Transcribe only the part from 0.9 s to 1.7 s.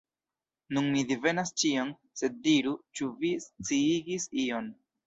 mi divenas